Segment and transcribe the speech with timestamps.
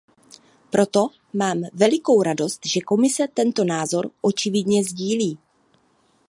[0.69, 5.37] Proto mám velikou radost, že Komise tento názor očividně sdílí.